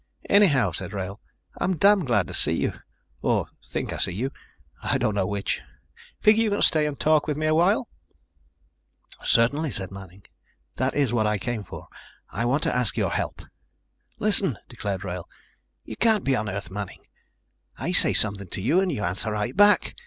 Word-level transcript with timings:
"Anyhow," 0.27 0.71
said 0.71 0.93
Wrail, 0.93 1.19
"I'm 1.57 1.77
damn 1.77 2.05
glad 2.05 2.25
to 2.27 2.33
see 2.33 2.53
you 2.53 2.73
or 3.21 3.45
think 3.69 3.93
I 3.93 3.99
see 3.99 4.13
you. 4.13 4.31
I 4.81 4.97
don't 4.97 5.13
know 5.13 5.27
which. 5.27 5.61
Figure 6.19 6.43
you 6.43 6.49
can 6.49 6.63
stay 6.63 6.87
and 6.87 6.99
talk 6.99 7.27
with 7.27 7.37
me 7.37 7.45
a 7.45 7.53
while?" 7.53 7.87
"Certainly," 9.21 9.69
said 9.69 9.91
Manning. 9.91 10.23
"That 10.77 10.95
is 10.95 11.13
what 11.13 11.27
I 11.27 11.37
came 11.37 11.63
for. 11.63 11.87
I 12.31 12.45
want 12.45 12.63
to 12.63 12.75
ask 12.75 12.97
your 12.97 13.11
help." 13.11 13.43
"Listen," 14.17 14.57
declared 14.67 15.03
Wrail, 15.03 15.29
"you 15.83 15.95
can't 15.95 16.23
be 16.25 16.35
on 16.35 16.49
Earth, 16.49 16.71
Manning. 16.71 17.05
I 17.77 17.91
say 17.91 18.13
something 18.15 18.47
to 18.47 18.59
you 18.63 18.79
and 18.79 18.91
you 18.91 19.03
answer 19.03 19.31
right 19.31 19.55
back. 19.55 19.95